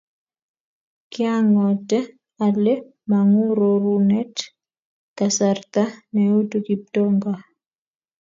[1.11, 1.89] kionget
[2.45, 2.73] ale
[3.09, 4.35] mong'u rorunet
[5.17, 7.43] kasarta neitu Kiptoo gaa